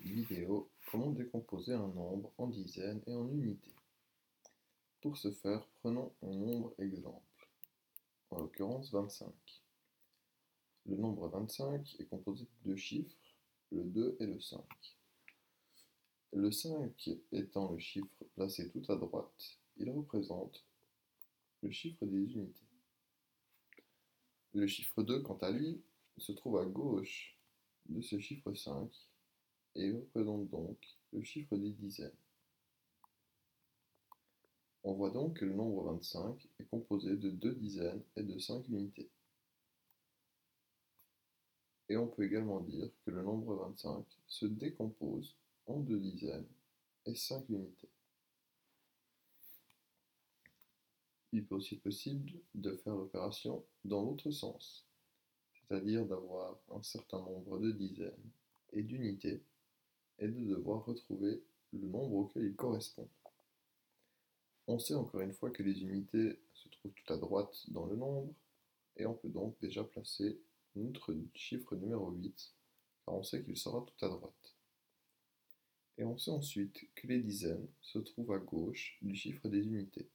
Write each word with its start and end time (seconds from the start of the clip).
Vidéo, 0.00 0.70
comment 0.90 1.10
décomposer 1.10 1.74
un 1.74 1.88
nombre 1.88 2.32
en 2.38 2.46
dizaines 2.46 3.02
et 3.06 3.14
en 3.14 3.28
unités. 3.28 3.74
Pour 5.00 5.16
ce 5.16 5.32
faire, 5.32 5.66
prenons 5.80 6.12
un 6.22 6.32
nombre 6.32 6.74
exemple, 6.78 7.48
en 8.30 8.40
l'occurrence 8.40 8.90
25. 8.92 9.32
Le 10.86 10.96
nombre 10.96 11.28
25 11.28 11.96
est 11.98 12.06
composé 12.06 12.44
de 12.44 12.70
deux 12.70 12.76
chiffres, 12.76 13.16
le 13.70 13.84
2 13.84 14.16
et 14.20 14.26
le 14.26 14.40
5. 14.40 14.62
Le 16.32 16.50
5 16.50 17.10
étant 17.32 17.72
le 17.72 17.78
chiffre 17.78 18.24
placé 18.34 18.70
tout 18.70 18.90
à 18.90 18.96
droite, 18.96 19.58
il 19.76 19.90
représente 19.90 20.64
le 21.62 21.70
chiffre 21.70 22.06
des 22.06 22.32
unités. 22.32 22.66
Le 24.54 24.66
chiffre 24.66 25.02
2, 25.02 25.20
quant 25.22 25.38
à 25.38 25.50
lui, 25.50 25.82
se 26.18 26.32
trouve 26.32 26.58
à 26.58 26.64
gauche 26.64 27.38
de 27.86 28.00
ce 28.00 28.18
chiffre 28.18 28.52
5 28.54 28.90
et 29.74 29.92
représente 29.92 30.48
donc 30.50 30.78
le 31.12 31.22
chiffre 31.22 31.56
des 31.56 31.70
dizaines. 31.70 32.10
On 34.84 34.94
voit 34.94 35.10
donc 35.10 35.38
que 35.38 35.44
le 35.44 35.54
nombre 35.54 35.84
25 35.92 36.48
est 36.58 36.64
composé 36.64 37.16
de 37.16 37.30
deux 37.30 37.54
dizaines 37.54 38.02
et 38.16 38.22
de 38.22 38.38
5 38.38 38.66
unités. 38.68 39.10
Et 41.88 41.96
on 41.96 42.08
peut 42.08 42.24
également 42.24 42.60
dire 42.60 42.90
que 43.04 43.10
le 43.10 43.22
nombre 43.22 43.54
25 43.54 44.04
se 44.26 44.46
décompose 44.46 45.36
en 45.66 45.78
deux 45.80 46.00
dizaines 46.00 46.48
et 47.06 47.14
5 47.14 47.48
unités. 47.48 47.90
Il 51.32 51.40
est 51.40 51.52
aussi 51.52 51.76
possible 51.76 52.32
de 52.54 52.76
faire 52.76 52.94
l'opération 52.94 53.64
dans 53.84 54.02
l'autre 54.02 54.30
sens, 54.30 54.86
c'est-à-dire 55.54 56.04
d'avoir 56.06 56.58
un 56.70 56.82
certain 56.82 57.20
nombre 57.20 57.58
de 57.58 57.70
dizaines 57.70 58.30
et 58.72 58.82
d'unités 58.82 59.42
et 60.22 60.28
de 60.28 60.54
devoir 60.54 60.84
retrouver 60.84 61.42
le 61.72 61.88
nombre 61.88 62.14
auquel 62.14 62.44
il 62.44 62.54
correspond. 62.54 63.08
On 64.68 64.78
sait 64.78 64.94
encore 64.94 65.20
une 65.20 65.32
fois 65.32 65.50
que 65.50 65.64
les 65.64 65.82
unités 65.82 66.38
se 66.54 66.68
trouvent 66.68 66.92
tout 66.92 67.12
à 67.12 67.16
droite 67.16 67.64
dans 67.68 67.86
le 67.86 67.96
nombre, 67.96 68.32
et 68.96 69.04
on 69.04 69.14
peut 69.14 69.28
donc 69.28 69.58
déjà 69.60 69.82
placer 69.82 70.38
notre 70.76 71.16
chiffre 71.34 71.74
numéro 71.74 72.12
8, 72.12 72.54
car 73.04 73.16
on 73.16 73.24
sait 73.24 73.42
qu'il 73.42 73.56
sera 73.56 73.84
tout 73.84 74.04
à 74.04 74.08
droite. 74.08 74.54
Et 75.98 76.04
on 76.04 76.16
sait 76.16 76.30
ensuite 76.30 76.88
que 76.94 77.08
les 77.08 77.20
dizaines 77.20 77.66
se 77.80 77.98
trouvent 77.98 78.32
à 78.32 78.38
gauche 78.38 78.98
du 79.02 79.16
chiffre 79.16 79.48
des 79.48 79.66
unités. 79.66 80.08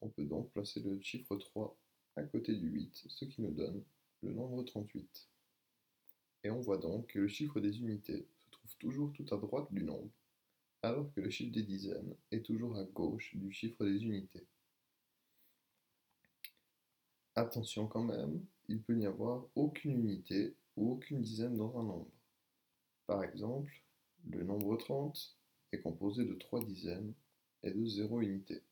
On 0.00 0.08
peut 0.08 0.24
donc 0.24 0.50
placer 0.50 0.80
le 0.80 1.00
chiffre 1.00 1.36
3 1.36 1.78
à 2.16 2.24
côté 2.24 2.56
du 2.56 2.68
8, 2.68 3.04
ce 3.06 3.24
qui 3.26 3.42
nous 3.42 3.52
donne 3.52 3.84
le 4.22 4.32
nombre 4.32 4.64
38. 4.64 5.28
Et 6.42 6.50
on 6.50 6.60
voit 6.60 6.78
donc 6.78 7.06
que 7.06 7.20
le 7.20 7.28
chiffre 7.28 7.60
des 7.60 7.78
unités 7.78 8.26
toujours 8.80 9.12
tout 9.12 9.26
à 9.32 9.36
droite 9.36 9.72
du 9.72 9.84
nombre, 9.84 10.10
alors 10.82 11.12
que 11.12 11.20
le 11.20 11.30
chiffre 11.30 11.52
des 11.52 11.62
dizaines 11.62 12.16
est 12.32 12.44
toujours 12.44 12.76
à 12.76 12.84
gauche 12.84 13.36
du 13.36 13.52
chiffre 13.52 13.84
des 13.84 14.02
unités. 14.02 14.46
Attention 17.36 17.86
quand 17.86 18.02
même, 18.02 18.44
il 18.68 18.82
peut 18.82 18.94
n'y 18.94 19.06
avoir 19.06 19.46
aucune 19.54 19.92
unité 19.92 20.56
ou 20.76 20.92
aucune 20.92 21.22
dizaine 21.22 21.56
dans 21.56 21.78
un 21.78 21.84
nombre. 21.84 22.10
Par 23.06 23.22
exemple, 23.22 23.72
le 24.28 24.42
nombre 24.42 24.76
30 24.76 25.36
est 25.72 25.80
composé 25.80 26.24
de 26.24 26.34
3 26.34 26.64
dizaines 26.64 27.14
et 27.62 27.70
de 27.70 27.84
0 27.84 28.22
unités, 28.22 28.62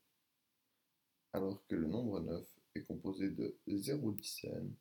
alors 1.32 1.64
que 1.66 1.76
le 1.76 1.86
nombre 1.86 2.20
9 2.20 2.44
est 2.74 2.82
composé 2.82 3.30
de 3.30 3.56
0 3.66 4.12
dizaines 4.12 4.74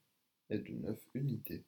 et 0.50 0.60
de 0.60 0.74
9 0.74 1.00
unités. 1.14 1.64